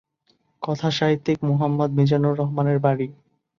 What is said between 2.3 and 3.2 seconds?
রহমান এর বাড়ী